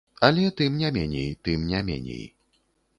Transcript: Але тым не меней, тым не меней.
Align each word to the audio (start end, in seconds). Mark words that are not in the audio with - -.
Але 0.27 0.45
тым 0.61 0.79
не 0.85 0.91
меней, 0.97 1.29
тым 1.47 1.71
не 1.73 1.85
меней. 1.91 2.27